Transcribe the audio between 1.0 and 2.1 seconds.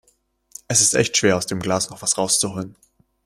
schwer, aus dem Glas noch